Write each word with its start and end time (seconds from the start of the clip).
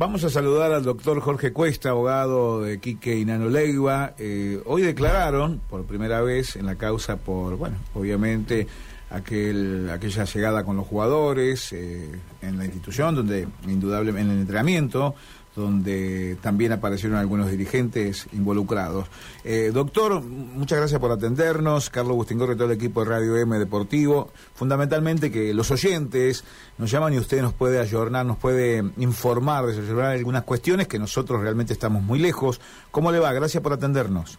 Vamos 0.00 0.22
a 0.22 0.30
saludar 0.30 0.70
al 0.70 0.84
doctor 0.84 1.18
Jorge 1.18 1.52
Cuesta, 1.52 1.90
abogado 1.90 2.62
de 2.62 2.78
Quique 2.78 3.18
y 3.18 3.24
Nanolegua. 3.24 4.14
Eh, 4.16 4.62
hoy 4.64 4.82
declararon 4.82 5.60
por 5.68 5.86
primera 5.86 6.20
vez 6.20 6.54
en 6.54 6.66
la 6.66 6.76
causa 6.76 7.16
por, 7.16 7.56
bueno, 7.56 7.78
obviamente 7.94 8.68
aquel, 9.10 9.90
aquella 9.90 10.22
llegada 10.22 10.62
con 10.62 10.76
los 10.76 10.86
jugadores 10.86 11.72
eh, 11.72 12.08
en 12.42 12.58
la 12.58 12.66
institución, 12.66 13.16
donde 13.16 13.48
indudablemente 13.66 14.30
en 14.30 14.36
el 14.36 14.42
entrenamiento, 14.42 15.16
donde 15.58 16.38
también 16.40 16.72
aparecieron 16.72 17.18
algunos 17.18 17.50
dirigentes 17.50 18.26
involucrados. 18.32 19.08
Eh, 19.44 19.70
doctor, 19.72 20.22
muchas 20.22 20.78
gracias 20.78 21.00
por 21.00 21.10
atendernos. 21.10 21.90
Carlos 21.90 22.16
Bustingorre, 22.16 22.54
todo 22.54 22.66
el 22.66 22.76
equipo 22.76 23.04
de 23.04 23.10
Radio 23.10 23.36
M 23.36 23.58
Deportivo. 23.58 24.30
Fundamentalmente 24.54 25.30
que 25.30 25.52
los 25.52 25.70
oyentes 25.70 26.44
nos 26.78 26.90
llaman 26.90 27.12
y 27.14 27.18
usted 27.18 27.42
nos 27.42 27.52
puede 27.52 27.78
ayornar, 27.80 28.24
nos 28.24 28.38
puede 28.38 28.82
informar, 28.96 29.64
resolver 29.66 30.06
algunas 30.06 30.44
cuestiones 30.44 30.88
que 30.88 30.98
nosotros 30.98 31.40
realmente 31.42 31.72
estamos 31.72 32.02
muy 32.02 32.18
lejos. 32.18 32.60
¿Cómo 32.90 33.12
le 33.12 33.18
va? 33.18 33.32
Gracias 33.32 33.62
por 33.62 33.72
atendernos. 33.72 34.38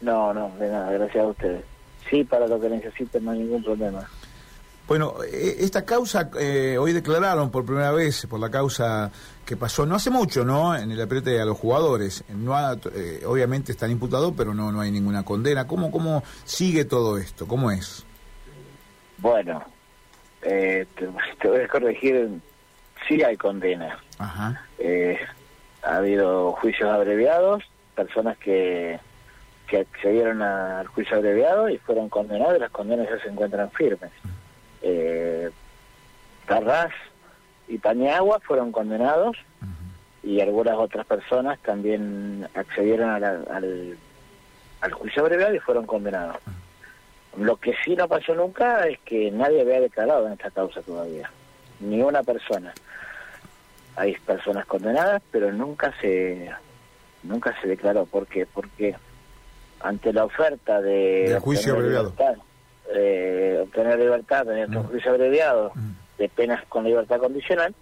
No, 0.00 0.34
no, 0.34 0.50
de 0.58 0.70
nada, 0.70 0.90
gracias 0.90 1.24
a 1.24 1.28
ustedes. 1.28 1.64
Sí, 2.10 2.24
para 2.24 2.46
lo 2.46 2.60
que 2.60 2.68
necesiten 2.68 3.24
no 3.24 3.30
hay 3.30 3.38
ningún 3.38 3.62
problema. 3.62 4.08
Bueno, 4.86 5.14
e, 5.24 5.56
esta 5.60 5.84
causa, 5.84 6.30
eh, 6.38 6.76
hoy 6.78 6.92
declararon 6.92 7.50
por 7.50 7.64
primera 7.64 7.92
vez 7.92 8.26
por 8.26 8.38
la 8.38 8.50
causa 8.50 9.10
que 9.46 9.56
pasó 9.56 9.86
no 9.86 9.94
hace 9.94 10.10
mucho, 10.10 10.44
¿no? 10.44 10.76
En 10.76 10.90
el 10.90 11.00
apriete 11.00 11.40
a 11.40 11.44
los 11.44 11.58
jugadores. 11.58 12.24
No 12.28 12.54
eh, 12.72 13.22
obviamente 13.26 13.72
están 13.72 13.90
imputados, 13.90 14.34
pero 14.36 14.52
no 14.52 14.70
no 14.72 14.80
hay 14.80 14.90
ninguna 14.90 15.24
condena. 15.24 15.66
¿Cómo, 15.66 15.90
¿Cómo 15.90 16.22
sigue 16.44 16.84
todo 16.84 17.16
esto? 17.16 17.46
¿Cómo 17.46 17.70
es? 17.70 18.04
Bueno, 19.18 19.64
eh, 20.42 20.86
te, 20.96 21.48
voy 21.48 21.60
a 21.60 21.68
corregir, 21.68 22.28
sí 23.08 23.22
hay 23.22 23.36
condena. 23.36 23.98
Ajá. 24.18 24.66
ha 25.82 25.96
habido 25.96 26.52
juicios 26.52 26.90
abreviados, 26.90 27.64
personas 27.94 28.36
que, 28.36 29.00
que 29.66 29.78
accedieron 29.78 30.42
al 30.42 30.86
juicio 30.88 31.16
abreviado 31.16 31.70
y 31.70 31.78
fueron 31.78 32.10
condenados 32.10 32.56
y 32.56 32.60
las 32.60 32.70
condenas 32.70 33.08
ya 33.08 33.18
se 33.22 33.30
encuentran 33.30 33.70
firmes 33.70 34.12
eh, 34.84 35.50
y 37.68 37.78
Pañagua 37.78 38.38
fueron 38.40 38.70
condenados 38.70 39.36
y 40.22 40.40
algunas 40.40 40.76
otras 40.76 41.06
personas 41.06 41.58
también 41.60 42.46
accedieron 42.54 43.10
al, 43.24 43.96
al 44.80 44.92
juicio 44.92 45.22
abreviado 45.22 45.54
y 45.54 45.58
fueron 45.58 45.86
condenados. 45.86 46.36
Lo 47.38 47.56
que 47.56 47.74
sí 47.84 47.96
no 47.96 48.06
pasó 48.06 48.34
nunca 48.34 48.86
es 48.86 48.98
que 49.00 49.30
nadie 49.30 49.62
había 49.62 49.80
declarado 49.80 50.26
en 50.26 50.34
esta 50.34 50.50
causa 50.50 50.82
todavía, 50.82 51.30
ni 51.80 52.02
una 52.02 52.22
persona. 52.22 52.72
Hay 53.96 54.14
personas 54.18 54.66
condenadas, 54.66 55.22
pero 55.30 55.50
nunca 55.52 55.92
se 56.00 56.50
nunca 57.22 57.54
se 57.60 57.68
declaró. 57.68 58.04
¿Por 58.04 58.26
qué? 58.26 58.46
Porque 58.46 58.94
ante 59.80 60.12
la 60.12 60.24
oferta 60.24 60.80
de... 60.80 61.38
juicio 61.40 61.74
abreviado 61.74 62.12
eh, 62.92 63.60
obtener 63.62 63.98
libertad 63.98 64.44
tener 64.44 64.68
un 64.68 64.84
juicio 64.84 65.12
abreviado 65.12 65.72
mm. 65.74 65.90
de 66.18 66.28
penas 66.28 66.64
con 66.66 66.84
libertad 66.84 67.18
condicional, 67.18 67.74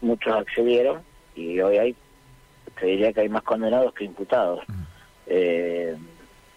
muchos 0.00 0.34
accedieron 0.34 1.02
y 1.34 1.60
hoy 1.60 1.78
hay, 1.78 1.96
te 2.78 2.86
diría 2.86 3.12
que 3.12 3.22
hay 3.22 3.28
más 3.28 3.42
condenados 3.42 3.94
que 3.94 4.04
imputados. 4.04 4.62
Mm. 4.68 4.82
Eh, 5.28 5.96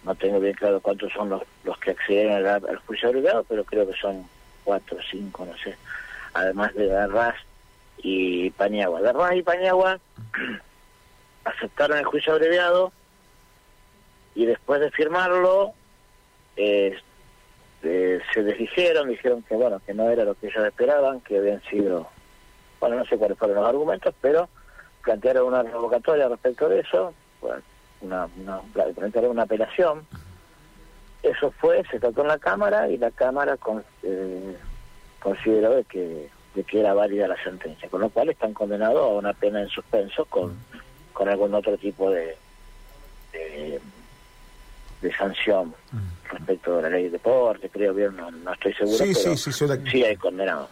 no 0.04 0.16
tengo 0.16 0.40
bien 0.40 0.54
claro 0.54 0.80
cuántos 0.80 1.12
son 1.14 1.30
los, 1.30 1.44
los 1.64 1.78
que 1.80 1.92
accedieron 1.92 2.46
al, 2.46 2.78
juicio 2.86 3.10
abreviado, 3.10 3.44
pero 3.44 3.64
creo 3.64 3.88
que 3.88 3.98
son 3.98 4.26
cuatro 4.64 4.98
o 4.98 5.02
cinco, 5.10 5.46
no 5.46 5.58
sé. 5.58 5.76
Además 6.34 6.74
de 6.76 6.88
Garras 6.88 7.36
y 7.98 8.50
Pañagua. 8.52 9.02
Garras 9.02 9.36
y 9.36 9.42
Pañagua 9.42 10.00
aceptaron 11.44 11.98
el 11.98 12.06
juicio 12.06 12.34
abreviado 12.34 12.92
y 14.36 14.46
después 14.46 14.80
de 14.80 14.92
firmarlo 14.92 15.74
eh, 16.56 16.98
este, 17.82 18.22
se 18.34 18.44
desdijeron, 18.44 19.08
dijeron 19.08 19.42
que 19.44 19.56
bueno, 19.56 19.82
que 19.86 19.94
no 19.94 20.10
era 20.10 20.26
lo 20.26 20.36
que 20.36 20.48
ellos 20.48 20.66
esperaban, 20.66 21.22
que 21.22 21.38
habían 21.38 21.62
sido, 21.64 22.08
bueno, 22.80 22.98
no 22.98 23.06
sé 23.06 23.18
cuáles 23.18 23.38
fueron 23.38 23.58
los 23.58 23.68
argumentos, 23.68 24.14
pero 24.20 24.50
plantearon 25.04 25.48
una 25.48 25.64
revocatoria 25.64 26.28
respecto 26.28 26.68
de 26.68 26.82
eso, 26.82 27.14
una, 28.02 28.28
una, 28.38 28.60
plantearon 28.74 29.32
una 29.32 29.44
apelación. 29.44 30.06
Eso 31.24 31.52
fue, 31.52 31.84
se 31.90 32.00
trató 32.00 32.22
en 32.22 32.28
la 32.28 32.38
Cámara 32.38 32.90
y 32.90 32.98
la 32.98 33.12
Cámara 33.12 33.56
con, 33.56 33.84
eh, 34.04 34.58
consideró 35.22 35.76
de 35.76 35.84
que, 35.86 36.30
de 36.56 36.64
que 36.64 36.80
era 36.82 36.94
válida 36.94 37.28
la 37.30 37.42
sentencia, 37.44 37.90
con 37.90 38.02
lo 38.02 38.10
cual 38.10 38.30
están 38.30 38.54
condenados 38.54 39.04
a 39.04 39.14
una 39.14 39.34
pena 39.34 39.62
en 39.62 39.70
suspenso 39.70 40.26
con, 40.26 40.58
con 41.14 41.30
algún 41.30 41.54
otro 41.54 41.78
tipo 41.78 42.12
de, 42.12 42.38
de 45.02 45.16
sanción 45.16 45.74
respecto 46.32 46.78
de 46.78 46.82
la 46.84 46.90
ley 46.90 47.06
de 47.06 47.12
deporte, 47.12 47.70
creo 47.70 47.94
bien, 47.94 48.16
no, 48.16 48.54
estoy 48.54 48.74
seguro, 48.74 48.98
sí, 48.98 49.12
pero 49.14 49.38
sí, 49.38 49.52
sí, 49.52 49.68
sí 49.92 50.04
hay 50.04 50.16
condenados. 50.16 50.70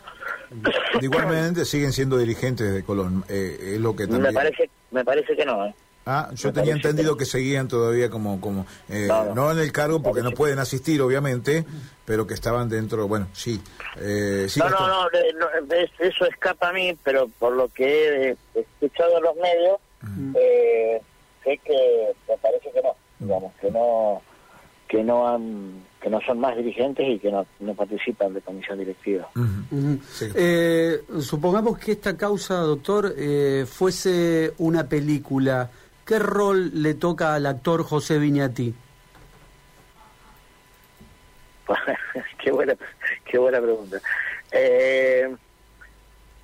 Igualmente 1.02 1.66
siguen 1.66 1.92
siendo 1.92 2.18
dirigentes 2.18 2.74
de 2.74 2.84
Colón, 2.84 3.24
eh, 3.28 3.74
es 3.76 3.80
lo 3.80 3.96
que 3.96 4.08
también... 4.08 4.24
Me 4.24 4.34
parece, 4.34 4.70
me 4.92 5.04
parece 5.04 5.36
que 5.36 5.46
no, 5.46 5.66
¿eh? 5.66 5.74
Ah, 6.10 6.30
yo 6.36 6.54
tenía 6.54 6.72
entendido 6.72 7.18
que, 7.18 7.26
seguían 7.26 7.68
todavía 7.68 8.10
como, 8.10 8.40
como 8.40 8.66
eh, 8.88 9.10
no, 9.36 9.52
en 9.52 9.60
el 9.60 9.74
cargo 9.74 10.02
porque 10.02 10.22
no 10.22 10.32
pueden 10.32 10.58
asistir, 10.58 11.02
obviamente, 11.02 11.66
pero 12.06 12.26
que 12.26 12.34
estaban 12.34 12.70
dentro, 12.70 13.10
bueno, 13.10 13.28
sí. 13.34 13.62
Eh, 13.98 14.48
no, 14.56 14.70
no, 14.70 14.88
no, 14.88 15.10
eso 16.00 16.26
escapa 16.26 16.70
a 16.70 16.72
mí, 16.74 16.98
pero 17.04 17.28
por 17.40 17.52
lo 17.52 17.68
que 17.68 18.30
he 18.30 18.38
escuchado 18.58 19.18
en 19.18 19.24
los 19.24 19.36
medios, 19.36 19.78
eh, 20.40 21.02
sé 21.44 21.60
que 21.66 22.14
me 22.30 22.38
parece 22.38 22.72
que 22.72 22.82
no, 22.82 22.96
digamos, 23.20 23.54
que 23.56 23.72
no 23.72 24.22
que 24.88 25.04
no 25.04 25.28
han 25.28 25.86
que 26.02 26.10
no 26.10 26.22
son 26.22 26.40
más 26.40 26.56
dirigentes 26.56 27.06
y 27.08 27.20
que 27.20 27.32
no, 27.32 27.46
no 27.60 27.74
participan 27.74 28.34
de 28.34 28.42
comisión 28.42 28.78
directiva. 28.78 29.28
Eh, 30.36 31.04
supongamos 31.20 31.78
que 31.80 31.94
esta 31.94 32.16
causa, 32.16 32.56
doctor, 32.56 33.14
eh, 33.18 33.66
fuese 33.68 34.54
una 34.60 34.88
película. 34.88 35.70
¿Qué 36.06 36.20
rol 36.20 36.72
le 36.82 36.94
toca 36.94 37.34
al 37.34 37.46
actor 37.48 37.84
José 37.84 38.20
Viñati? 38.20 38.74
qué 42.44 42.52
buena 42.52 42.76
qué 43.26 43.38
buena 43.38 43.60
pregunta. 43.60 44.00
Eh, 44.52 45.36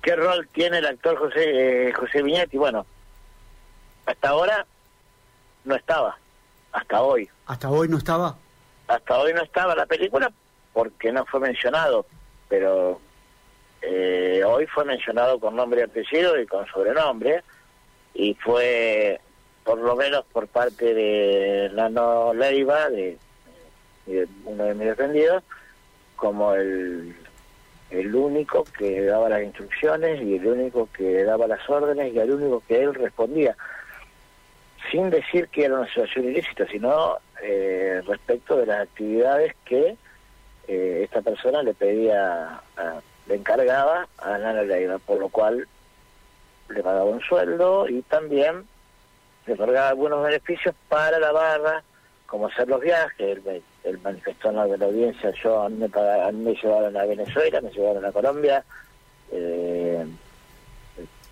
¿Qué 0.02 0.16
rol 0.16 0.48
tiene 0.52 0.78
el 0.78 0.86
actor 0.86 1.16
José 1.16 1.92
José 1.96 2.22
Viñati? 2.22 2.58
Bueno, 2.58 2.84
hasta 4.04 4.28
ahora 4.28 4.66
no 5.64 5.76
estaba 5.76 6.18
hasta 6.74 7.00
hoy. 7.00 7.28
¿Hasta 7.46 7.70
hoy 7.70 7.88
no 7.88 7.96
estaba? 7.96 8.36
Hasta 8.88 9.18
hoy 9.18 9.32
no 9.32 9.42
estaba 9.42 9.74
la 9.74 9.86
película 9.86 10.30
porque 10.72 11.12
no 11.12 11.24
fue 11.24 11.40
mencionado, 11.40 12.04
pero 12.48 13.00
eh, 13.80 14.42
hoy 14.44 14.66
fue 14.66 14.84
mencionado 14.84 15.38
con 15.38 15.56
nombre 15.56 15.80
y 15.80 15.84
apellido 15.84 16.38
y 16.38 16.46
con 16.46 16.66
sobrenombre, 16.66 17.42
y 18.12 18.34
fue 18.34 19.20
por 19.62 19.78
lo 19.78 19.96
menos 19.96 20.24
por 20.32 20.48
parte 20.48 20.92
de 20.92 21.70
Nano 21.72 22.34
Leiva, 22.34 22.90
de, 22.90 23.18
uno 24.44 24.64
de 24.64 24.74
mis 24.74 24.88
defendidos, 24.88 25.44
como 26.16 26.54
el, 26.54 27.14
el 27.90 28.14
único 28.14 28.64
que 28.76 29.02
daba 29.02 29.28
las 29.28 29.44
instrucciones 29.44 30.20
y 30.20 30.36
el 30.36 30.46
único 30.46 30.88
que 30.92 31.22
daba 31.22 31.46
las 31.46 31.68
órdenes 31.70 32.12
y 32.12 32.18
el 32.18 32.32
único 32.32 32.62
que 32.66 32.82
él 32.82 32.94
respondía 32.94 33.56
sin 34.90 35.10
decir 35.10 35.48
que 35.48 35.64
era 35.64 35.74
una 35.74 35.88
situación 35.88 36.26
ilícita, 36.26 36.66
sino 36.66 37.18
eh, 37.42 38.02
respecto 38.06 38.56
de 38.56 38.66
las 38.66 38.82
actividades 38.82 39.54
que 39.64 39.96
eh, 40.68 41.00
esta 41.04 41.20
persona 41.22 41.62
le 41.62 41.74
pedía, 41.74 42.60
le 43.26 43.34
encargaba 43.34 44.06
a 44.18 44.38
Nana 44.38 44.62
Leiva, 44.62 44.98
por 44.98 45.18
lo 45.18 45.28
cual 45.28 45.66
le 46.68 46.82
pagaba 46.82 47.04
un 47.04 47.20
sueldo 47.20 47.88
y 47.88 48.02
también 48.02 48.64
le 49.46 49.52
otorgaba 49.52 49.88
algunos 49.88 50.24
beneficios 50.24 50.74
para 50.88 51.18
la 51.18 51.32
barra, 51.32 51.82
como 52.26 52.46
hacer 52.46 52.68
los 52.68 52.80
viajes, 52.80 53.38
él, 53.84 53.98
manifestó 54.02 54.48
en 54.48 54.56
la, 54.56 54.66
de 54.66 54.78
la 54.78 54.86
audiencia, 54.86 55.30
yo 55.42 55.62
a 55.62 55.68
mí, 55.68 55.76
me 55.76 55.88
pagaron, 55.88 56.26
a 56.26 56.32
mí 56.32 56.44
me 56.44 56.54
llevaron 56.54 56.96
a 56.96 57.04
Venezuela, 57.04 57.60
me 57.60 57.70
llevaron 57.70 58.04
a 58.04 58.12
Colombia, 58.12 58.64
eh, 59.30 59.73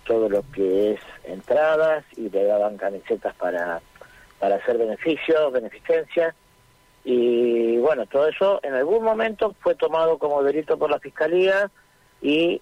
todo 0.05 0.29
lo 0.29 0.43
que 0.53 0.93
es 0.93 0.99
entradas 1.23 2.03
y 2.15 2.29
le 2.29 2.45
daban 2.45 2.77
camisetas 2.77 3.33
para, 3.35 3.81
para 4.39 4.55
hacer 4.55 4.77
beneficios, 4.77 5.51
beneficencia. 5.51 6.35
Y 7.05 7.77
bueno, 7.77 8.05
todo 8.05 8.27
eso 8.27 8.59
en 8.63 8.73
algún 8.73 9.03
momento 9.03 9.55
fue 9.59 9.75
tomado 9.75 10.17
como 10.17 10.43
delito 10.43 10.77
por 10.77 10.89
la 10.89 10.99
Fiscalía 10.99 11.69
y, 12.21 12.61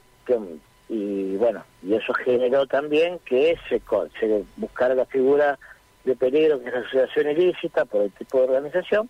y 0.90 1.36
bueno, 1.38 1.64
y 1.84 1.94
eso 1.94 2.14
generó 2.14 2.66
también 2.66 3.20
que 3.26 3.58
se, 3.70 3.82
se 4.20 4.44
buscara 4.58 4.96
la 4.96 5.06
figura 5.06 5.60
de 6.04 6.16
peligro 6.16 6.60
que 6.60 6.68
es 6.68 6.74
la 6.74 6.80
asociación 6.80 7.30
ilícita 7.30 7.86
por 7.86 8.02
el 8.02 8.12
tipo 8.12 8.40
de 8.40 8.46
organización 8.46 9.10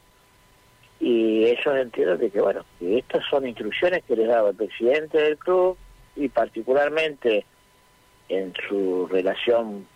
y 0.99 1.45
ellos 1.45 1.75
entienden 1.75 2.19
de 2.19 2.29
que 2.29 2.41
bueno, 2.41 2.63
que 2.79 2.99
estas 2.99 3.23
son 3.29 3.47
instrucciones 3.47 4.03
que 4.03 4.15
les 4.15 4.27
daba 4.27 4.49
el 4.49 4.55
presidente 4.55 5.17
del 5.17 5.37
club 5.37 5.77
y 6.15 6.29
particularmente 6.29 7.45
en 8.31 8.53
su 8.67 9.07
relación 9.07 9.87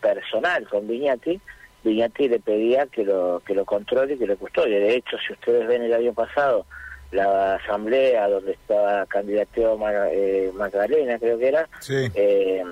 personal 0.00 0.68
con 0.68 0.86
Viñati, 0.86 1.40
Viñati 1.84 2.28
le 2.28 2.40
pedía 2.40 2.86
que 2.86 3.04
lo 3.04 3.42
que 3.46 3.54
lo 3.54 3.64
controle 3.64 4.14
y 4.14 4.18
que 4.18 4.26
lo 4.26 4.36
custodie. 4.36 4.80
De 4.80 4.96
hecho, 4.96 5.16
si 5.26 5.32
ustedes 5.32 5.66
ven 5.66 5.82
el 5.82 5.92
año 5.92 6.12
pasado 6.12 6.66
la 7.10 7.54
asamblea 7.54 8.28
donde 8.28 8.52
estaba 8.52 9.06
candidateo 9.06 9.78
eh, 10.12 10.52
Magdalena, 10.54 11.18
creo 11.18 11.38
que 11.38 11.48
era, 11.48 11.68
eh, 11.88 12.62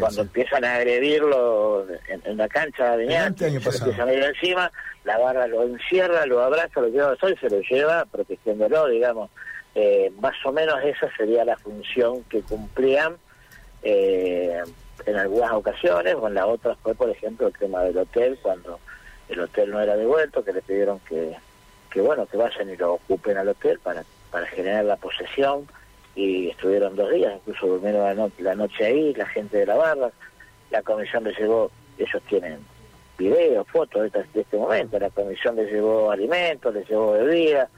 cuando 0.00 0.22
empiezan 0.22 0.64
a 0.64 0.76
agredirlo 0.76 1.86
en, 2.24 2.36
la 2.36 2.48
cancha 2.48 2.96
de 2.96 3.04
Viñati, 3.04 3.44
empiezan 3.44 4.08
a 4.08 4.12
ir 4.12 4.22
encima, 4.22 4.72
la 5.04 5.18
barra 5.18 5.46
lo 5.46 5.62
encierra, 5.62 6.26
lo 6.26 6.42
abraza, 6.42 6.80
lo 6.80 6.88
lleva 6.88 7.10
al 7.10 7.18
sol 7.18 7.34
y 7.36 7.40
se 7.40 7.50
lo 7.50 7.60
lleva 7.60 8.04
protegiéndolo, 8.06 8.88
digamos. 8.88 9.30
Eh, 9.74 10.12
más 10.20 10.34
o 10.44 10.52
menos 10.52 10.76
esa 10.82 11.08
sería 11.16 11.44
la 11.44 11.56
función 11.56 12.24
que 12.24 12.42
cumplían 12.42 13.16
eh, 13.82 14.62
en 15.06 15.16
algunas 15.16 15.52
ocasiones, 15.52 16.14
o 16.14 16.28
en 16.28 16.34
las 16.34 16.46
otras 16.46 16.76
fue, 16.82 16.94
por 16.94 17.10
ejemplo, 17.10 17.46
el 17.46 17.56
tema 17.56 17.82
del 17.82 17.98
hotel, 17.98 18.38
cuando 18.42 18.78
el 19.28 19.40
hotel 19.40 19.70
no 19.70 19.80
era 19.80 19.96
devuelto, 19.96 20.44
que 20.44 20.52
le 20.52 20.62
pidieron 20.62 20.98
que, 21.00 21.36
que 21.90 22.00
bueno, 22.00 22.26
que 22.26 22.36
vayan 22.36 22.70
y 22.70 22.76
lo 22.76 22.94
ocupen 22.94 23.38
al 23.38 23.48
hotel 23.48 23.78
para, 23.80 24.04
para 24.30 24.46
generar 24.46 24.84
la 24.84 24.96
posesión, 24.96 25.66
y 26.14 26.48
estuvieron 26.48 26.96
dos 26.96 27.10
días, 27.10 27.34
incluso 27.36 27.66
durmieron 27.66 28.02
la, 28.02 28.14
noche 28.14 28.42
la 28.42 28.54
noche 28.54 28.84
ahí, 28.84 29.14
la 29.14 29.26
gente 29.26 29.58
de 29.58 29.66
la 29.66 29.76
barra, 29.76 30.10
la 30.70 30.82
comisión 30.82 31.24
les 31.24 31.38
llevó, 31.38 31.70
ellos 31.98 32.22
tienen 32.28 32.58
videos, 33.16 33.66
fotos 33.68 34.10
de 34.12 34.24
este, 34.34 34.56
momento, 34.56 34.98
la 34.98 35.10
comisión 35.10 35.56
les 35.56 35.70
llevó 35.70 36.10
alimentos, 36.10 36.74
les 36.74 36.88
llevó 36.88 37.12
bebidas, 37.12 37.68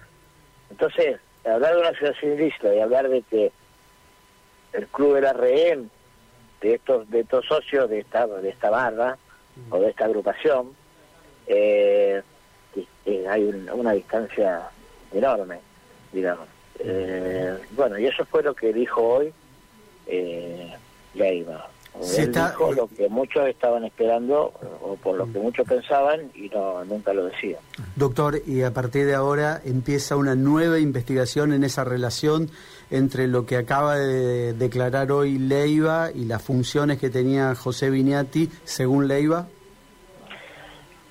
entonces, 0.71 1.21
hablar 1.45 1.75
de 1.75 1.81
una 1.81 1.93
situación 1.93 2.33
ilícita 2.33 2.75
y 2.75 2.81
hablar 2.81 3.09
de 3.09 3.23
que 3.23 3.53
el 4.73 4.87
club 4.89 5.17
era 5.17 5.33
rehén 5.33 5.91
de 6.61 6.75
estos 6.75 7.09
de 7.11 7.21
estos 7.21 7.47
socios 7.47 7.89
de 7.91 8.01
esta 8.01 8.27
de 8.27 8.49
esta 8.49 8.71
barra 8.71 9.19
o 9.71 9.79
de 9.79 9.91
esta 9.91 10.05
agrupación 10.07 10.71
eh, 11.47 12.23
hay 13.29 13.45
una 13.73 13.93
distancia 13.93 14.63
enorme 15.13 15.59
digamos. 16.13 16.49
Eh, 16.79 17.59
bueno 17.73 17.99
y 17.99 18.07
eso 18.07 18.25
fue 18.27 18.43
lo 18.43 18.55
que 18.55 18.73
dijo 18.73 19.03
hoy 19.03 19.33
eh, 20.07 20.73
Leiva. 21.15 21.69
Él 22.17 22.33
dijo 22.33 22.73
lo 22.73 22.89
que 22.89 23.09
muchos 23.09 23.47
estaban 23.47 23.85
esperando 23.85 24.55
o 24.81 24.97
por 24.97 25.17
lo 25.17 25.31
que 25.31 25.39
muchos 25.39 25.69
pensaban 25.69 26.31
y 26.35 26.49
no 26.49 26.83
nunca 26.87 27.13
lo 27.13 27.27
decían 27.27 27.61
doctor 27.97 28.41
y 28.47 28.63
a 28.63 28.73
partir 28.73 29.05
de 29.05 29.15
ahora 29.15 29.61
empieza 29.63 30.17
una 30.17 30.35
nueva 30.35 30.79
investigación 30.79 31.53
en 31.53 31.65
esa 31.65 31.85
relación 31.85 32.51
entre 32.93 33.27
lo 33.27 33.47
que 33.47 33.57
acaba 33.57 33.97
de 33.97 34.53
declarar 34.53 35.11
hoy 35.13 35.39
Leiva 35.39 36.11
y 36.15 36.27
las 36.27 36.43
funciones 36.43 36.99
que 36.99 37.09
tenía 37.09 37.55
José 37.55 37.89
Viñati, 37.89 38.51
según 38.65 39.09
Leiva? 39.09 39.49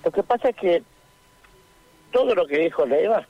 Lo 0.05 0.11
que 0.11 0.21
pasa 0.21 0.49
es 0.49 0.55
que 0.57 0.83
todo 2.11 2.35
lo 2.35 2.45
que 2.45 2.59
dijo 2.59 2.85
Leiva 2.85 3.27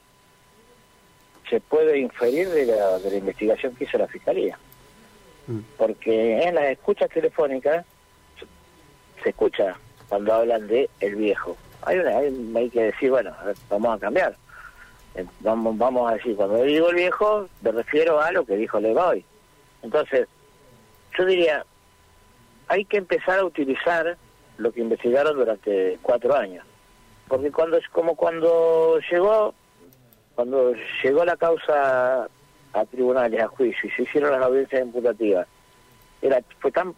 se 1.48 1.60
puede 1.60 1.98
inferir 1.98 2.50
de 2.50 2.66
la, 2.66 2.98
de 2.98 3.10
la 3.10 3.16
investigación 3.16 3.74
que 3.74 3.84
hizo 3.84 3.96
la 3.96 4.06
Fiscalía. 4.06 4.58
Mm. 5.46 5.60
Porque 5.78 6.42
en 6.42 6.54
las 6.54 6.64
escuchas 6.64 7.08
telefónicas 7.08 7.86
se 9.22 9.30
escucha 9.30 9.78
cuando 10.10 10.34
hablan 10.34 10.66
de 10.66 10.90
el 11.00 11.16
viejo. 11.16 11.56
Hay, 11.80 11.98
una, 11.98 12.18
hay 12.18 12.68
que 12.68 12.82
decir, 12.82 13.10
bueno, 13.10 13.32
vamos 13.70 13.96
a 13.96 13.98
cambiar 13.98 14.36
vamos, 15.40 15.76
vamos 15.76 16.10
a 16.10 16.14
decir, 16.14 16.36
cuando 16.36 16.62
digo 16.62 16.88
el 16.90 16.96
viejo, 16.96 17.48
me 17.60 17.72
refiero 17.72 18.20
a 18.20 18.32
lo 18.32 18.44
que 18.44 18.56
dijo 18.56 18.80
Levoy. 18.80 19.24
Entonces, 19.82 20.28
yo 21.18 21.24
diría, 21.26 21.64
hay 22.68 22.84
que 22.84 22.98
empezar 22.98 23.38
a 23.38 23.44
utilizar 23.44 24.16
lo 24.58 24.72
que 24.72 24.80
investigaron 24.80 25.36
durante 25.36 25.98
cuatro 26.02 26.34
años. 26.34 26.64
Porque 27.28 27.50
cuando 27.50 27.76
es 27.76 27.88
como 27.88 28.14
cuando 28.14 28.98
llegó, 29.10 29.54
cuando 30.34 30.74
llegó 31.02 31.24
la 31.24 31.36
causa 31.36 32.28
a 32.72 32.84
tribunales, 32.86 33.42
a 33.42 33.48
juicio, 33.48 33.88
y 33.88 33.92
se 33.92 34.02
hicieron 34.02 34.32
las 34.32 34.42
audiencias 34.42 34.82
imputativas, 34.82 35.46
era, 36.20 36.40
fue 36.60 36.70
tan, 36.70 36.94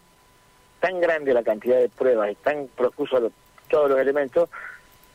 tan 0.79 0.99
grande 1.01 1.33
la 1.33 1.43
cantidad 1.43 1.79
de 1.79 1.89
pruebas 1.89 2.31
y 2.31 2.35
tan 2.35 2.67
profuso 2.67 3.31
todos 3.69 3.89
los 3.89 3.99
elementos 3.99 4.49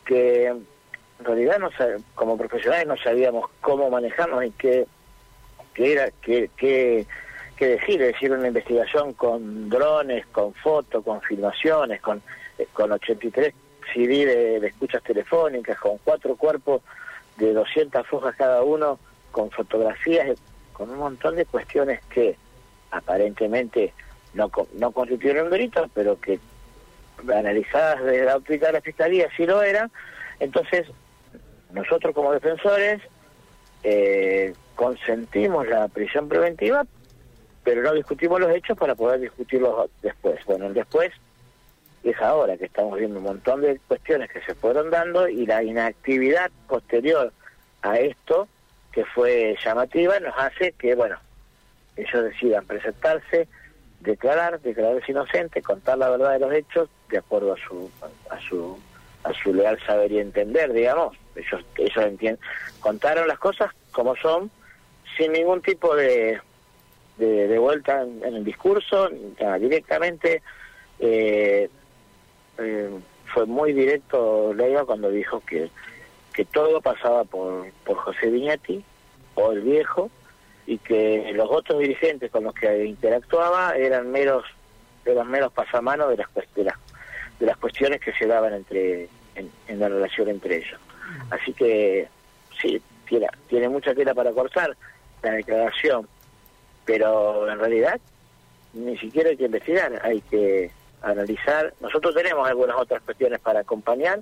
que 0.05 0.53
en 1.21 1.25
realidad 1.25 1.59
no 1.59 1.69
como 2.15 2.37
profesionales 2.37 2.87
no 2.87 2.97
sabíamos 2.97 3.49
cómo 3.61 3.89
manejarnos 3.89 4.43
y 4.43 4.51
qué, 4.51 4.87
qué 5.73 5.93
era, 5.93 6.09
qué, 6.21 6.49
qué, 6.57 7.05
qué 7.55 7.67
decir, 7.67 8.01
es 8.01 8.13
decir, 8.13 8.31
una 8.31 8.47
investigación 8.47 9.13
con 9.13 9.69
drones, 9.69 10.25
con 10.27 10.53
fotos, 10.55 11.03
con 11.03 11.21
filmaciones, 11.21 12.01
con, 12.01 12.21
eh, 12.57 12.67
con 12.73 12.91
83 12.91 13.53
CD 13.93 14.25
de, 14.25 14.59
de, 14.59 14.67
escuchas 14.67 15.03
telefónicas, 15.03 15.77
con 15.79 15.99
cuatro 16.03 16.35
cuerpos 16.35 16.81
de 17.37 17.53
200 17.53 18.05
hojas 18.11 18.35
cada 18.35 18.63
uno, 18.63 18.99
con 19.31 19.51
fotografías, 19.51 20.39
con 20.73 20.89
un 20.89 20.97
montón 20.97 21.35
de 21.35 21.45
cuestiones 21.45 22.01
que 22.05 22.35
aparentemente 22.89 23.93
no, 24.33 24.49
no 24.73 24.91
constituyeron 24.91 25.51
delitos, 25.51 25.89
pero 25.93 26.19
que 26.19 26.39
analizadas 27.31 28.03
desde 28.03 28.25
la 28.25 28.37
óptica 28.37 28.67
de 28.67 28.73
la 28.73 28.81
Fiscalía 28.81 29.27
sí 29.37 29.45
lo 29.45 29.61
eran, 29.61 29.91
entonces 30.39 30.87
nosotros 31.73 32.13
como 32.13 32.33
defensores 32.33 33.01
eh, 33.83 34.53
consentimos 34.75 35.67
la 35.67 35.87
prisión 35.87 36.27
preventiva, 36.27 36.85
pero 37.63 37.83
no 37.83 37.93
discutimos 37.93 38.39
los 38.39 38.51
hechos 38.51 38.77
para 38.77 38.95
poder 38.95 39.19
discutirlos 39.19 39.89
después. 40.01 40.43
Bueno, 40.45 40.67
el 40.67 40.73
después 40.73 41.11
es 42.03 42.19
ahora 42.19 42.57
que 42.57 42.65
estamos 42.65 42.97
viendo 42.97 43.19
un 43.19 43.25
montón 43.25 43.61
de 43.61 43.79
cuestiones 43.87 44.31
que 44.31 44.41
se 44.41 44.55
fueron 44.55 44.89
dando 44.89 45.27
y 45.27 45.45
la 45.45 45.63
inactividad 45.63 46.51
posterior 46.67 47.31
a 47.81 47.99
esto, 47.99 48.47
que 48.91 49.05
fue 49.05 49.55
llamativa, 49.63 50.19
nos 50.19 50.35
hace 50.37 50.73
que, 50.73 50.95
bueno, 50.95 51.17
ellos 51.95 52.23
decidan 52.23 52.65
presentarse, 52.65 53.47
declarar, 53.99 54.59
declararse 54.61 55.11
inocente, 55.11 55.61
contar 55.61 55.97
la 55.97 56.09
verdad 56.09 56.33
de 56.33 56.39
los 56.39 56.53
hechos 56.53 56.89
de 57.09 57.17
acuerdo 57.17 57.53
a 57.53 57.57
su 57.57 57.91
a 58.29 58.39
su 58.39 58.79
a 59.23 59.33
su 59.33 59.53
leal 59.53 59.79
saber 59.85 60.11
y 60.11 60.19
entender, 60.19 60.73
digamos. 60.73 61.15
Ellos, 61.35 61.63
ellos 61.77 62.05
entienden, 62.05 62.39
contaron 62.79 63.27
las 63.27 63.39
cosas 63.39 63.71
como 63.91 64.15
son, 64.15 64.51
sin 65.17 65.31
ningún 65.33 65.61
tipo 65.61 65.95
de, 65.95 66.39
de, 67.17 67.59
vuelta 67.59 68.01
en, 68.01 68.23
el 68.23 68.43
discurso, 68.43 69.09
directamente. 69.59 70.41
Eh, 70.99 71.69
eh, 72.57 72.89
fue 73.33 73.45
muy 73.45 73.73
directo 73.73 74.53
Leiva 74.53 74.85
cuando 74.85 75.09
dijo 75.09 75.41
que, 75.45 75.69
que 76.33 76.45
todo 76.45 76.81
pasaba 76.81 77.23
por, 77.23 77.71
por 77.85 77.97
José 77.97 78.29
Viñati 78.29 78.83
o 79.35 79.51
el 79.51 79.61
viejo 79.61 80.09
y 80.65 80.77
que 80.77 81.31
los 81.33 81.49
otros 81.49 81.79
dirigentes 81.79 82.29
con 82.31 82.43
los 82.43 82.53
que 82.53 82.85
interactuaba 82.85 83.75
eran 83.75 84.11
meros 84.11 84.43
eran 85.05 85.31
meros 85.31 85.51
pasamanos 85.51 86.09
de 86.09 86.17
las, 86.17 86.27
de 86.55 86.63
las 86.63 86.75
de 87.39 87.45
las 87.47 87.57
cuestiones 87.57 87.99
que 88.01 88.13
se 88.13 88.27
daban 88.27 88.53
entre 88.53 89.09
en, 89.67 89.79
la 89.79 89.89
relación 89.89 90.29
entre 90.29 90.57
ellos. 90.57 90.79
Así 91.29 91.53
que 91.53 92.07
sí, 92.61 92.81
tiene, 93.49 93.69
mucha 93.69 93.93
tela 93.93 94.13
para 94.13 94.31
cortar 94.31 94.75
la 95.21 95.31
declaración, 95.31 96.07
pero 96.85 97.49
en 97.51 97.59
realidad 97.59 97.99
ni 98.73 98.97
siquiera 98.97 99.29
hay 99.29 99.37
que 99.37 99.45
investigar, 99.45 100.01
hay 100.03 100.21
que 100.21 100.71
analizar. 101.01 101.73
Nosotros 101.81 102.15
tenemos 102.15 102.47
algunas 102.47 102.77
otras 102.77 103.01
cuestiones 103.01 103.39
para 103.39 103.61
acompañar 103.61 104.21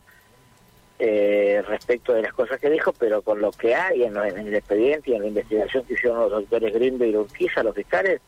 eh, 0.97 1.63
respecto 1.67 2.13
de 2.13 2.23
las 2.23 2.33
cosas 2.33 2.59
que 2.59 2.69
dijo, 2.69 2.93
pero 2.93 3.21
con 3.21 3.39
lo 3.39 3.51
que 3.51 3.75
hay 3.75 4.03
en, 4.03 4.17
el 4.17 4.55
expediente 4.55 5.11
y 5.11 5.15
en 5.15 5.21
la 5.21 5.27
investigación 5.27 5.85
que 5.85 5.93
hicieron 5.93 6.19
los 6.19 6.31
doctores 6.31 6.73
Grimbe 6.73 7.07
y 7.07 7.15
Urquiza, 7.15 7.63
los 7.63 7.75
fiscales, 7.75 8.21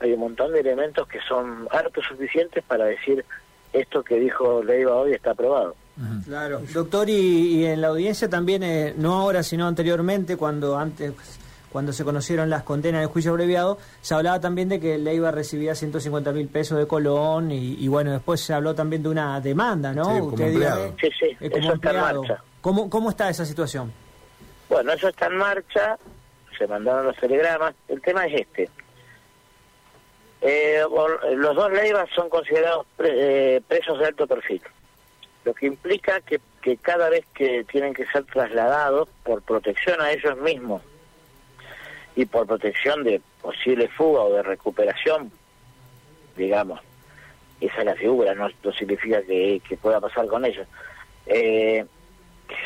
hay 0.00 0.12
un 0.12 0.20
montón 0.20 0.52
de 0.52 0.60
elementos 0.60 1.08
que 1.08 1.20
son 1.20 1.68
hartos 1.70 2.04
suficientes 2.06 2.62
para 2.64 2.84
decir 2.84 3.24
esto 3.72 4.02
que 4.02 4.18
dijo 4.18 4.62
Leiva 4.62 4.96
hoy 4.96 5.12
está 5.12 5.32
aprobado. 5.32 5.74
Claro, 6.26 6.60
doctor, 6.74 7.08
y, 7.08 7.64
en 7.64 7.80
la 7.80 7.88
audiencia 7.88 8.28
también, 8.28 8.62
eh, 8.62 8.94
no 8.96 9.14
ahora, 9.14 9.42
sino 9.42 9.66
anteriormente, 9.66 10.36
cuando 10.36 10.76
antes 10.76 11.14
cuando 11.76 11.92
se 11.92 12.04
conocieron 12.04 12.48
las 12.48 12.62
condenas 12.62 13.02
del 13.02 13.10
juicio 13.10 13.32
abreviado, 13.32 13.76
se 14.00 14.14
hablaba 14.14 14.40
también 14.40 14.70
de 14.70 14.80
que 14.80 14.96
Leiva 14.96 15.30
recibía 15.30 15.74
150 15.74 16.32
mil 16.32 16.48
pesos 16.48 16.78
de 16.78 16.86
Colón 16.86 17.50
y, 17.50 17.86
bueno, 17.88 18.12
después 18.12 18.40
se 18.40 18.54
habló 18.54 18.74
también 18.74 19.02
de 19.02 19.10
una 19.10 19.38
demanda, 19.42 19.92
¿no? 19.92 20.04
Sí, 20.04 20.20
Usted 20.22 20.92
sí, 20.98 21.10
sí, 21.18 21.36
eh, 21.38 21.50
eso 21.52 21.74
está 21.74 21.90
en 21.90 21.96
marcha. 22.00 22.42
¿Cómo, 22.62 22.88
¿Cómo 22.88 23.10
está 23.10 23.28
esa 23.28 23.44
situación? 23.44 23.92
Bueno, 24.70 24.90
eso 24.92 25.08
está 25.08 25.26
en 25.26 25.36
marcha, 25.36 25.98
se 26.56 26.66
mandaron 26.66 27.06
los 27.06 27.16
telegramas. 27.18 27.74
El 27.88 28.00
tema 28.00 28.24
es 28.24 28.40
este. 28.40 28.70
Eh, 30.40 30.82
los 31.36 31.56
dos 31.56 31.72
Leivas 31.72 32.08
son 32.14 32.30
considerados 32.30 32.86
eh, 33.00 33.60
presos 33.68 33.98
de 33.98 34.06
alto 34.06 34.26
perfil, 34.26 34.62
lo 35.46 35.54
que 35.54 35.66
implica 35.66 36.20
que, 36.20 36.40
que 36.60 36.76
cada 36.76 37.08
vez 37.08 37.24
que 37.32 37.64
tienen 37.64 37.94
que 37.94 38.04
ser 38.06 38.24
trasladados 38.24 39.08
por 39.24 39.40
protección 39.40 40.00
a 40.02 40.12
ellos 40.12 40.36
mismos 40.38 40.82
y 42.14 42.26
por 42.26 42.46
protección 42.46 43.04
de 43.04 43.22
posible 43.40 43.88
fuga 43.88 44.20
o 44.22 44.34
de 44.34 44.42
recuperación 44.42 45.30
digamos. 46.36 46.80
Esa 47.60 47.78
es 47.78 47.84
la 47.84 47.94
figura, 47.94 48.34
no, 48.34 48.48
significa 48.72 49.22
que, 49.22 49.60
pueda 49.80 50.00
pasar 50.00 50.26
con 50.26 50.44
ellos. 50.44 50.66
Eh, 51.26 51.84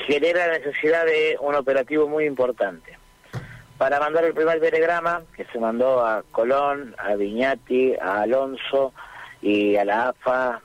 genera 0.07 0.49
la 0.49 0.59
necesidad 0.59 1.07
de 1.07 1.37
un 1.41 1.55
operativo 1.55 2.09
muy 2.09 2.25
importante. 2.25 2.99
Para 3.79 4.01
mandar 4.01 4.25
el 4.25 4.35
primer 4.35 4.61
telegrama, 4.61 5.23
que 5.35 5.45
se 5.47 5.59
mandó 5.59 6.05
a 6.05 6.23
Colón, 6.33 6.95
a 6.99 7.15
Viñati, 7.15 7.95
a 7.95 8.23
Alonso 8.23 8.93
y 9.41 9.77
a 9.77 9.85
la 9.85 10.09
AFA 10.09 10.61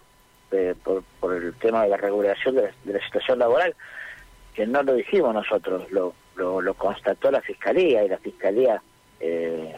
por, 0.83 1.33
el 1.33 1.53
tema 1.55 1.83
de 1.83 1.89
la 1.89 1.97
regulación 1.97 2.55
de 2.55 2.71
la, 2.85 3.05
situación 3.05 3.39
laboral, 3.39 3.75
que 4.53 4.65
no 4.65 4.83
lo 4.83 4.93
dijimos 4.93 5.33
nosotros, 5.33 5.91
lo, 5.91 6.13
lo, 6.35 6.73
constató 6.75 7.31
la 7.31 7.41
Fiscalía 7.41 8.03
y 8.03 8.09
la 8.09 8.17
Fiscalía 8.17 8.81
eh, 9.19 9.75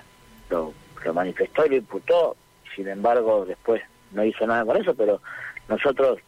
lo, 0.49 0.73
lo 1.03 1.13
manifestó 1.13 1.65
y 1.65 1.69
lo 1.69 1.75
imputó, 1.77 2.35
sin 2.75 2.87
embargo 2.87 3.45
después 3.45 3.81
no 4.11 4.23
hizo 4.23 4.45
nada 4.45 4.65
con 4.65 4.77
eso, 4.77 4.93
pero 4.93 5.21
nosotros 5.67 6.19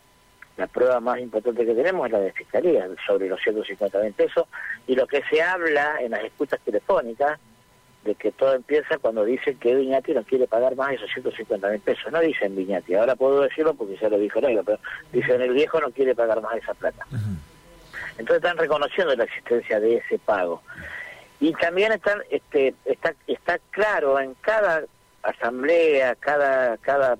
la 0.59 0.67
prueba 0.67 0.99
más 0.99 1.19
importante 1.19 1.65
que 1.65 1.73
tenemos 1.73 2.05
es 2.07 2.11
la 2.11 2.19
de 2.19 2.33
Fiscalía, 2.33 2.87
sobre 3.07 3.29
los 3.29 3.39
150 3.41 3.97
mil 3.99 4.13
pesos, 4.13 4.45
y 4.87 4.95
lo 4.95 5.07
que 5.07 5.23
se 5.29 5.41
habla 5.41 6.01
en 6.01 6.11
las 6.11 6.23
escuchas 6.25 6.59
telefónicas, 6.65 7.39
de 8.09 8.15
que 8.15 8.31
todo 8.31 8.55
empieza 8.55 8.97
cuando 8.97 9.23
dicen 9.23 9.59
que 9.59 9.75
Viñati 9.75 10.13
no 10.13 10.23
quiere 10.23 10.47
pagar 10.47 10.75
más 10.75 10.93
esos 10.93 11.11
150 11.11 11.69
mil 11.69 11.79
pesos. 11.79 12.11
No 12.11 12.19
dicen 12.19 12.55
Viñati, 12.55 12.95
ahora 12.95 13.15
puedo 13.15 13.41
decirlo 13.41 13.75
porque 13.75 13.97
ya 13.97 14.09
lo 14.09 14.17
dijo 14.17 14.41
Negro, 14.41 14.63
pero 14.63 14.79
dicen 15.13 15.41
el 15.41 15.53
viejo 15.53 15.79
no 15.79 15.91
quiere 15.91 16.15
pagar 16.15 16.41
más 16.41 16.57
esa 16.57 16.73
plata. 16.73 17.05
Entonces 18.17 18.37
están 18.37 18.57
reconociendo 18.57 19.15
la 19.15 19.25
existencia 19.25 19.79
de 19.79 19.97
ese 19.97 20.17
pago. 20.17 20.63
Y 21.39 21.53
también 21.53 21.91
están, 21.91 22.21
este, 22.31 22.73
está, 22.83 23.13
está 23.27 23.59
claro 23.69 24.19
en 24.19 24.33
cada 24.41 24.83
asamblea, 25.21 26.15
cada, 26.15 26.77
cada 26.77 27.17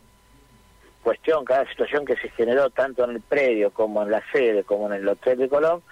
cuestión, 1.04 1.46
cada 1.46 1.70
situación 1.70 2.04
que 2.04 2.16
se 2.16 2.30
generó 2.30 2.72
tanto 2.72 3.04
en 3.04 3.12
el 3.12 3.22
predio 3.22 3.70
como 3.70 4.02
en 4.02 4.10
la 4.10 4.24
sede, 4.32 4.64
como 4.64 4.88
en 4.88 4.94
el 5.02 5.08
Hotel 5.08 5.38
de 5.38 5.50
Colón, 5.50 5.84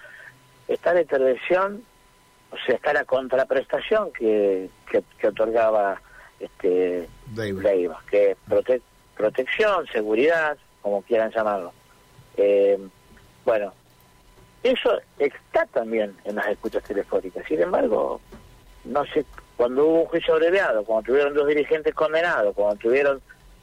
está 0.67 0.93
la 0.93 1.01
intervención, 1.01 1.83
o 2.51 2.57
sea, 2.65 2.75
está 2.75 2.93
la 2.93 3.05
contraprestación 3.05 4.11
que, 4.13 4.69
que, 4.89 5.27
otorgaba 5.27 6.01
este 6.39 7.07
Leiva, 7.35 8.01
que 8.09 8.31
es 8.31 8.37
protección, 9.15 9.87
seguridad, 9.87 10.57
como 10.81 11.01
quieran 11.01 11.31
llamarlo. 11.31 11.73
Eh, 12.37 12.77
bueno, 13.43 13.73
eso 14.63 14.99
está 15.17 15.65
también 15.67 16.15
en 16.23 16.35
las 16.35 16.47
escuchas 16.47 16.83
telefónicas. 16.83 17.45
Sin 17.47 17.61
embargo, 17.61 18.21
no 18.85 19.05
sé, 19.05 19.25
cuando 19.55 19.85
hubo 19.85 20.01
un 20.01 20.05
juicio 20.07 20.35
abreviado, 20.35 20.83
cuando 20.83 21.07
tuvieron 21.07 21.33
dos 21.33 21.47
dirigentes 21.47 21.93
condenados, 21.93 22.53
cuando 22.55 22.75
tuvieron 22.75 23.21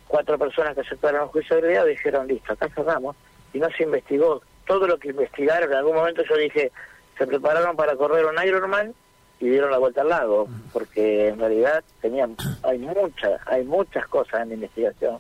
cuatro 0.09 0.39
personas 0.39 0.75
que 0.75 0.83
aceptaron 0.83 1.23
un 1.23 1.29
juicio 1.29 1.57
abreviado, 1.57 1.87
dijeron, 1.87 2.27
listo, 2.27 2.53
acá 2.53 2.69
cerramos, 2.75 3.17
y 3.53 3.59
no 3.59 3.69
se 3.71 3.85
investigó 3.85 4.43
todo 4.67 4.87
lo 4.87 4.99
que 4.99 5.09
investigaron. 5.11 5.71
En 5.71 5.79
algún 5.79 5.95
momento 5.95 6.23
yo 6.29 6.37
dije, 6.37 6.73
se 7.19 7.27
prepararon 7.27 7.77
para 7.77 7.97
correr 7.97 8.27
un 8.27 8.43
Ironman 8.45 8.95
y 9.41 9.49
dieron 9.49 9.71
la 9.71 9.79
vuelta 9.79 10.03
al 10.03 10.09
lago, 10.09 10.49
porque 10.73 11.29
en 11.29 11.39
realidad 11.39 11.83
tenían, 12.01 12.37
hay 12.63 12.79
muchas, 12.79 13.41
hay 13.47 13.65
muchas 13.65 14.07
cosas 14.07 14.43
en 14.43 14.49
la 14.51 14.55
investigación, 14.55 15.19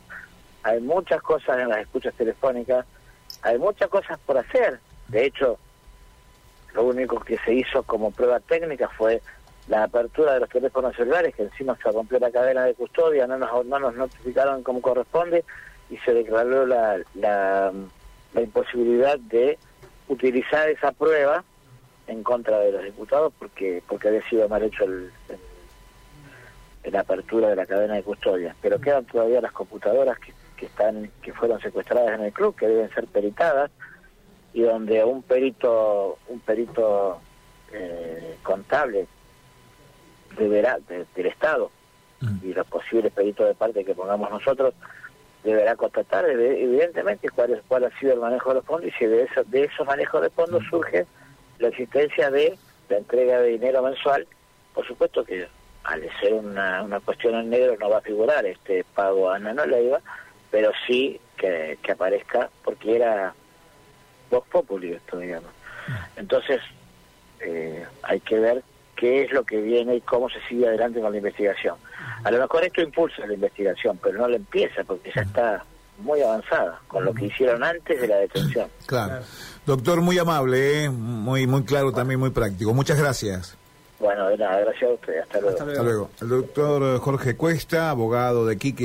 hay 0.62 0.80
muchas 0.80 1.20
cosas 1.22 1.58
en 1.58 1.68
las 1.68 1.78
escuchas 1.78 2.14
telefónicas, 2.14 2.86
hay 3.42 3.58
muchas 3.58 3.88
cosas 3.88 4.18
por 4.24 4.38
hacer. 4.38 4.80
De 5.08 5.26
hecho, 5.26 5.58
lo 6.74 6.84
único 6.84 7.20
que 7.20 7.38
se 7.38 7.54
hizo 7.54 7.82
como 7.82 8.10
prueba 8.10 8.40
técnica 8.40 8.88
fue 8.88 9.20
la 9.68 9.84
apertura 9.84 10.34
de 10.34 10.40
los 10.40 10.48
teléfonos 10.48 10.94
celulares, 10.94 11.34
que 11.34 11.42
encima 11.42 11.76
se 11.82 11.90
rompió 11.90 12.18
la 12.18 12.30
cadena 12.30 12.64
de 12.64 12.74
custodia, 12.74 13.26
no 13.26 13.38
nos, 13.38 13.64
no 13.66 13.78
nos 13.78 13.94
notificaron 13.94 14.62
como 14.62 14.82
corresponde 14.82 15.44
y 15.90 15.96
se 15.98 16.12
declaró 16.12 16.66
la, 16.66 16.98
la, 17.14 17.72
imposibilidad 18.34 19.18
de 19.18 19.58
utilizar 20.08 20.68
esa 20.68 20.92
prueba 20.92 21.44
en 22.06 22.22
contra 22.22 22.58
de 22.58 22.72
los 22.72 22.84
diputados 22.84 23.32
porque 23.38 23.82
porque 23.88 24.08
había 24.08 24.28
sido 24.28 24.48
mal 24.48 24.62
hecho 24.62 24.84
el, 24.84 25.10
la 26.84 27.00
apertura 27.00 27.48
de 27.48 27.56
la 27.56 27.66
cadena 27.66 27.94
de 27.94 28.02
custodia. 28.02 28.54
Pero 28.60 28.80
quedan 28.80 29.04
todavía 29.04 29.40
las 29.40 29.52
computadoras 29.52 30.18
que, 30.18 30.32
que 30.56 30.66
están 30.66 31.10
que 31.22 31.32
fueron 31.32 31.60
secuestradas 31.60 32.18
en 32.18 32.26
el 32.26 32.32
club, 32.32 32.54
que 32.56 32.68
deben 32.68 32.90
ser 32.90 33.06
peritadas 33.06 33.70
y 34.52 34.62
donde 34.62 35.02
un 35.04 35.22
perito 35.22 36.18
un 36.28 36.40
perito 36.40 37.20
eh, 37.72 38.36
contable 38.42 39.06
deberá, 40.38 40.78
del 40.88 41.26
Estado 41.26 41.70
mm. 42.20 42.46
y 42.46 42.54
los 42.54 42.66
posibles 42.66 43.12
peritos 43.12 43.46
de 43.46 43.54
parte 43.54 43.84
que 43.84 43.94
pongamos 43.94 44.30
nosotros, 44.30 44.74
deberá 45.42 45.76
constatar 45.76 46.28
evidentemente 46.28 47.28
cuál, 47.30 47.62
cuál 47.68 47.84
ha 47.84 47.98
sido 47.98 48.14
el 48.14 48.20
manejo 48.20 48.50
de 48.50 48.54
los 48.56 48.64
fondos 48.64 48.88
y 48.88 48.92
si 48.92 49.06
de, 49.06 49.24
eso, 49.24 49.44
de 49.44 49.64
esos 49.64 49.86
manejos 49.86 50.22
de 50.22 50.30
fondos 50.30 50.62
mm. 50.62 50.70
La 51.58 51.68
existencia 51.68 52.30
de 52.30 52.58
la 52.88 52.98
entrega 52.98 53.40
de 53.40 53.50
dinero 53.50 53.82
mensual. 53.82 54.26
Por 54.74 54.86
supuesto 54.86 55.24
que 55.24 55.46
al 55.84 56.02
ser 56.20 56.34
una, 56.34 56.82
una 56.82 57.00
cuestión 57.00 57.34
en 57.34 57.50
negro 57.50 57.76
no 57.78 57.90
va 57.90 57.98
a 57.98 58.02
figurar 58.02 58.44
este 58.46 58.84
pago 58.94 59.30
a 59.30 59.38
Nano 59.38 59.66
Leiva, 59.66 60.00
pero 60.50 60.72
sí 60.86 61.20
que, 61.36 61.78
que 61.82 61.92
aparezca 61.92 62.48
porque 62.62 62.96
era 62.96 63.34
voz 64.30 64.44
populi 64.48 64.92
esto, 64.92 65.18
digamos. 65.18 65.50
Entonces, 66.16 66.60
eh, 67.40 67.84
hay 68.02 68.20
que 68.20 68.38
ver 68.38 68.62
qué 68.96 69.24
es 69.24 69.32
lo 69.32 69.44
que 69.44 69.60
viene 69.60 69.96
y 69.96 70.00
cómo 70.00 70.30
se 70.30 70.40
sigue 70.48 70.66
adelante 70.66 71.00
con 71.00 71.12
la 71.12 71.18
investigación. 71.18 71.76
A 72.22 72.30
lo 72.30 72.38
mejor 72.38 72.64
esto 72.64 72.80
impulsa 72.80 73.26
la 73.26 73.34
investigación, 73.34 73.98
pero 74.02 74.18
no 74.18 74.28
la 74.28 74.36
empieza 74.36 74.84
porque 74.84 75.12
ya 75.14 75.22
está 75.22 75.64
muy 75.98 76.22
avanzada 76.22 76.80
con 76.88 77.04
lo 77.04 77.12
que 77.12 77.26
hicieron 77.26 77.62
antes 77.62 78.00
de 78.00 78.08
la 78.08 78.16
detención. 78.16 78.68
Claro. 78.86 79.22
Doctor, 79.66 80.00
muy 80.00 80.18
amable, 80.18 80.84
¿eh? 80.84 80.90
muy 80.90 81.46
muy 81.46 81.64
claro 81.64 81.92
también, 81.92 82.20
muy 82.20 82.30
práctico. 82.30 82.74
Muchas 82.74 82.98
gracias. 82.98 83.56
Bueno, 83.98 84.28
de 84.28 84.36
nada, 84.36 84.60
gracias 84.60 84.90
a 84.90 84.94
usted. 84.94 85.18
Hasta 85.20 85.40
luego. 85.40 85.58
Hasta 85.58 85.82
luego. 85.82 86.10
El 86.20 86.28
doctor 86.28 87.00
Jorge 87.00 87.36
Cuesta, 87.36 87.90
abogado 87.90 88.44
de 88.44 88.58
Kiki. 88.58 88.82